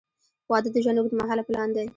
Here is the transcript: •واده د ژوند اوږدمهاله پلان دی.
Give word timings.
•واده 0.51 0.69
د 0.73 0.77
ژوند 0.83 0.97
اوږدمهاله 0.99 1.43
پلان 1.47 1.69
دی. 1.75 1.87